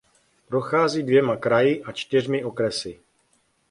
Prochází 0.47 1.03
dvěma 1.03 1.35
kraji 1.37 1.83
a 1.83 1.91
čtyřmi 1.91 2.43
okresy. 2.43 2.99